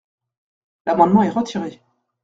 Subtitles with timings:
[0.87, 1.79] L’amendement est retiré.